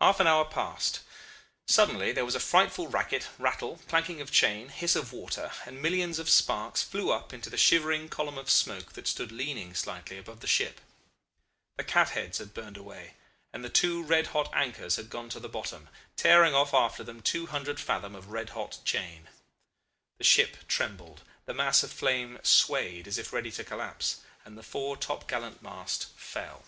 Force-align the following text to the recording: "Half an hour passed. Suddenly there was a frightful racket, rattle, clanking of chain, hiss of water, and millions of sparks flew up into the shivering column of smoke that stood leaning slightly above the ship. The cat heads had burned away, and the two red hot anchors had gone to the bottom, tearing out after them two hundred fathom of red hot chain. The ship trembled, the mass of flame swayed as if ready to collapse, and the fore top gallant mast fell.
"Half 0.00 0.20
an 0.20 0.28
hour 0.28 0.44
passed. 0.44 1.00
Suddenly 1.66 2.12
there 2.12 2.24
was 2.24 2.36
a 2.36 2.38
frightful 2.38 2.86
racket, 2.86 3.26
rattle, 3.36 3.80
clanking 3.88 4.20
of 4.20 4.30
chain, 4.30 4.68
hiss 4.68 4.94
of 4.94 5.12
water, 5.12 5.50
and 5.66 5.82
millions 5.82 6.20
of 6.20 6.30
sparks 6.30 6.84
flew 6.84 7.10
up 7.10 7.32
into 7.32 7.50
the 7.50 7.56
shivering 7.58 8.08
column 8.10 8.38
of 8.38 8.48
smoke 8.48 8.92
that 8.92 9.08
stood 9.08 9.32
leaning 9.32 9.74
slightly 9.74 10.16
above 10.18 10.38
the 10.38 10.46
ship. 10.46 10.80
The 11.76 11.82
cat 11.82 12.10
heads 12.10 12.38
had 12.38 12.54
burned 12.54 12.76
away, 12.76 13.14
and 13.52 13.64
the 13.64 13.68
two 13.68 14.04
red 14.04 14.28
hot 14.28 14.48
anchors 14.52 14.94
had 14.94 15.10
gone 15.10 15.28
to 15.30 15.40
the 15.40 15.48
bottom, 15.48 15.88
tearing 16.14 16.54
out 16.54 16.72
after 16.72 17.02
them 17.02 17.20
two 17.20 17.46
hundred 17.46 17.80
fathom 17.80 18.14
of 18.14 18.28
red 18.30 18.50
hot 18.50 18.78
chain. 18.84 19.26
The 20.18 20.22
ship 20.22 20.58
trembled, 20.68 21.24
the 21.46 21.54
mass 21.54 21.82
of 21.82 21.92
flame 21.92 22.38
swayed 22.44 23.08
as 23.08 23.18
if 23.18 23.32
ready 23.32 23.50
to 23.50 23.64
collapse, 23.64 24.20
and 24.44 24.56
the 24.56 24.62
fore 24.62 24.96
top 24.96 25.26
gallant 25.26 25.60
mast 25.60 26.10
fell. 26.16 26.62